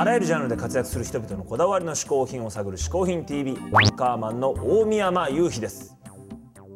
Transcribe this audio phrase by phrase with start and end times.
[0.00, 5.94] あらゆるジャンルで活躍する人々のこだわりの嗜好品を探る嗜好品 TV ワンカーマンの大宮山雄飛です。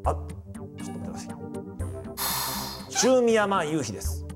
[0.04, 2.94] あちょっと待ってください。
[2.94, 4.26] 中宮山雄飛です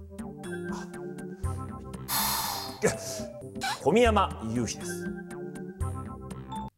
[3.83, 5.05] 小宮山雄飛です。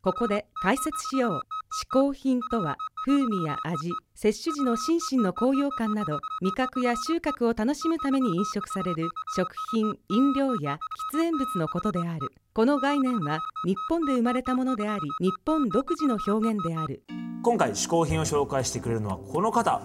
[0.02, 1.59] ここで解説しよう。
[1.72, 10.80] 嗜好品とは風味や味、摂取時の心身の高揚感など味覚や収穫を楽しむために飲食される食品、飲料や
[11.14, 12.32] 喫煙物のことである。
[12.54, 17.04] この概念は日本で生まれたものであり、日本独自の表現である。
[17.44, 19.80] 今回嗜好品を紹介してくれるのはこの方。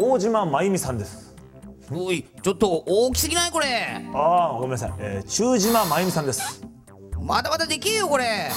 [0.00, 1.36] 大島真由美さんです。
[1.92, 3.50] おいちょっと大きすぎない？
[3.50, 4.02] これ。
[4.14, 6.64] ああごめんなさい、えー、中島真由美さんです。
[7.20, 8.50] まだまだできるよこれ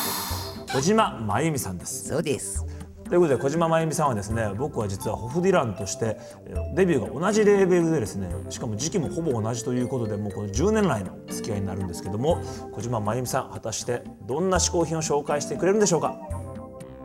[0.74, 2.08] 小島真由美さんです。
[2.08, 2.66] そうです。
[3.10, 16.18] ということで小島真由美さんはですね僕は実はホフディランとしてえーデビューが同じレーベルでですねしかも時期もほぼ同じということでもうこの10年来の付き合いになるんですけども小島真由美さん果たしてどんな嗜好品を紹介してくれるんでしょうか？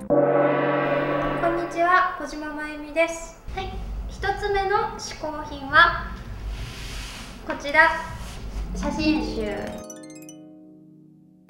[0.08, 0.18] こん
[1.56, 3.42] にちは、小島真由美です。
[3.56, 3.72] はい、
[4.08, 6.14] 一つ目の嗜好品は
[7.48, 7.90] こちら。
[8.76, 9.85] 写真集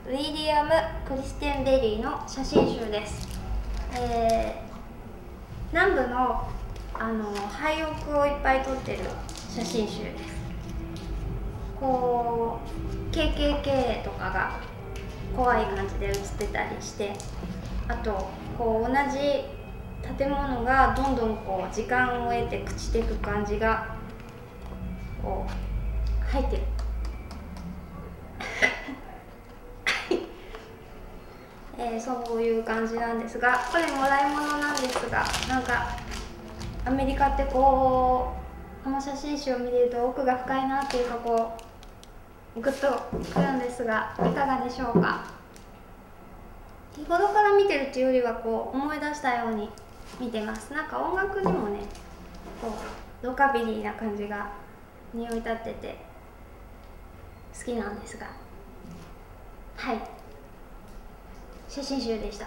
[0.07, 0.71] ウィリアム・
[1.05, 3.29] クリステンベリーの写真集です。
[3.99, 4.67] えー
[5.73, 6.49] 南部の
[6.95, 9.01] あの廃屋をいっぱい撮ってる
[9.51, 10.37] 写真集です。
[11.81, 12.61] こ
[13.11, 14.61] う KKK とかが
[15.37, 17.13] 怖い感じで写ってたりして
[17.89, 19.45] あとこう同じ
[20.17, 23.97] 建物がどんどんこう時間を得て朽ちていく感じが
[25.21, 26.63] こう入って
[31.79, 35.97] えーそういう感じなんですがこれもらい物なんですがなんか
[36.85, 38.33] アメリカってこ
[38.81, 41.53] うこの写真集を見てると奥が深いなっていうかこ
[42.57, 43.03] うグッと
[43.35, 45.25] くるんですがいかがでしょうか？
[46.97, 49.69] 日頃から見てるっていうよりはこう思い出したように
[50.19, 50.73] 見てます。
[50.73, 51.81] なんか音楽にもね
[52.63, 52.73] こ
[53.23, 54.51] うロカビリーな感じが
[55.13, 55.99] 匂い立ってて
[57.59, 58.29] 好きなんですが。
[59.77, 60.01] はい。
[61.69, 62.47] 写真集でした。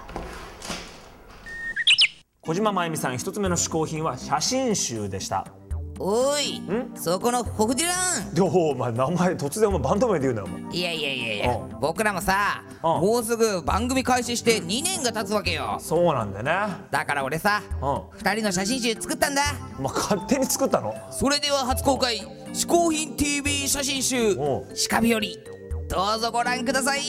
[2.42, 5.46] 小島真由美さん一つ目の嗜好品は写真集でした。
[6.02, 6.62] おい
[6.96, 7.94] そこのホフディラ
[8.32, 10.74] ンでお前名前突然お前バンド名で言うなよお前。
[10.74, 11.80] いやいやいやいやうん。
[11.82, 13.02] 僕らもさうん。
[13.02, 15.78] もうすぐ番組開始して2年が経つわけよ。
[15.82, 16.52] そうなんだよね。
[16.90, 18.18] だから俺さうん。
[18.18, 19.42] 2人の写真集作ったんだ。
[19.78, 20.96] お前勝手に作ったの？
[21.12, 22.20] それでは初公開
[22.54, 25.20] 「嗜好品 TV 写真集鹿日和」
[25.90, 27.02] どうぞご覧ください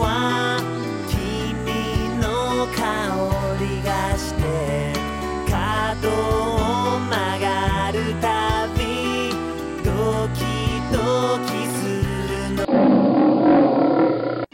[0.00, 0.60] は
[1.08, 2.80] 君の香
[3.60, 4.92] りがして
[5.50, 9.30] 角を曲がるたび
[9.84, 10.40] ドキ
[10.92, 10.96] ド
[11.46, 11.76] キす
[12.28, 12.66] るの。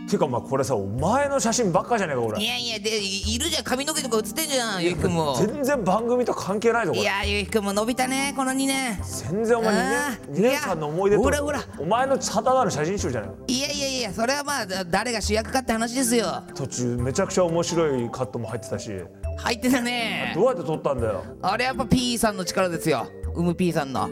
[0.07, 2.43] ていうかお前これさお前の写真ばっかじゃねえかこれ。
[2.43, 3.65] いやいやでいいるじゃん。
[3.65, 5.35] 髪の毛とか写ってんじゃんゆうひくんも。
[5.37, 7.03] 全然番組と関係ないぞこれ。
[7.03, 8.99] いやゆうひくんも伸びたねこの2年。
[9.03, 10.33] 全然お前2あー。
[10.33, 11.83] 年 ,2 年間の思い出といやほらほら。
[11.83, 13.37] お前のただなる写真集じゃないの？
[13.47, 13.69] いや
[14.03, 16.43] いやそれはまあだ誰が主役かって話ですよ。
[16.57, 18.91] 途中めちゃくちゃ面白いカットも入ってたし。
[19.37, 20.33] 入ってたね。
[20.35, 21.25] どうやって撮ったんだよ。
[21.41, 23.07] あれやっぱ P さんの力ですよ。
[23.37, 24.11] うむ P さんの。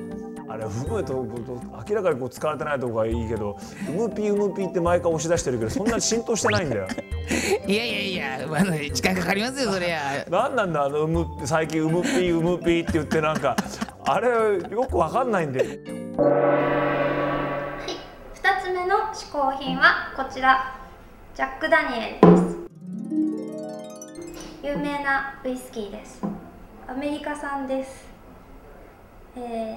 [0.49, 1.27] あれ含めと
[1.89, 3.59] 明らかにこう使われてないとこがいいけど
[3.89, 6.87] うむぴーうむぴーって毎回押し出してるけどそんなに浸透してないんだよ。
[7.67, 10.25] いやいやいやあの時間かかりますよそりゃ。
[10.31, 13.57] なんなんだあのうむ最近うむぴーうむぴーって言ってなんか。
[14.07, 14.29] あれ
[14.71, 15.59] よくわかんないんで。
[15.63, 16.90] はい、2つ目
[19.11, 20.79] の嗜好品はこちら。
[21.35, 22.59] ジャック・ダニエルです。
[24.63, 26.23] 有名なウイスキーです。
[26.87, 28.07] アメリカ産です。
[29.37, 29.77] え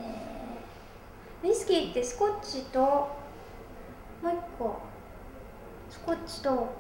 [1.44, 3.10] ー、ウイスキーってスコッチとも
[4.26, 4.80] う一個。
[5.90, 6.72] スコッチと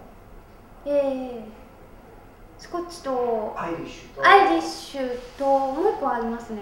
[0.85, 4.27] えー、スコッチとアイリッシュと。
[4.27, 6.61] アイリッシュともう一個ありますね。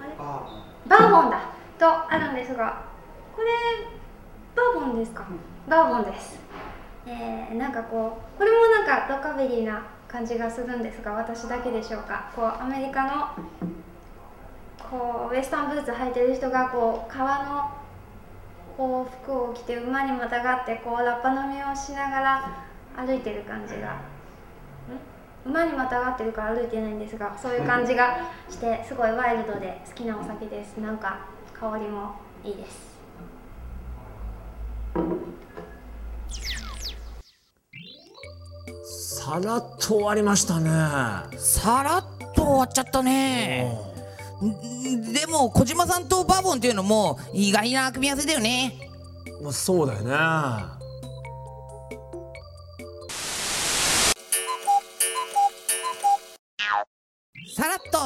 [0.00, 0.14] あれ？
[0.16, 0.48] バ
[0.86, 1.40] バーボンだ。
[1.76, 2.84] とあるんですが
[3.34, 3.48] これ
[4.74, 5.24] バーボンですか、
[5.68, 6.38] バーボンです、
[7.06, 12.32] えー、なんかこうこれもなんかロカビリーな感じがするんですが私だけでしょうか？
[12.34, 13.28] こうアメリカの
[14.90, 17.70] こうウエスタンブーツ履いてる人がこう革の
[18.76, 22.66] こう服を着て馬にまたがってこうラッパ飲みをしながら
[22.96, 24.00] 歩いてる感じが
[25.44, 30.78] 馬にまたがってるから歩いてないんですがそういう感じがしてすごいワイルドで好きなお酒です。
[30.78, 32.97] なんか香りもいいです。
[38.84, 40.70] さらっと終わりましたね。
[41.36, 42.04] さらっ
[42.34, 43.70] と終わっちゃったね。
[44.42, 45.12] ん。
[45.12, 48.78] でも小島さんとバーボンっていうのも意外な組み合わせだよね。
[49.42, 50.77] まあそうだよね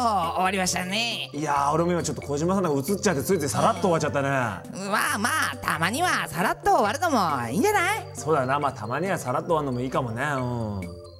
[0.03, 1.31] 終わりましたね。
[1.33, 4.29] いやー俺も今ちょっと小島さんが映っちゃってついついさらっと終わっちゃったね。
[4.29, 8.07] まあまあたまにはさらっと終わるのもいいんじゃない？
[8.15, 10.23] そうだなまあたまにはさらっと終わるのもいいかもね。
[10.37, 11.12] うん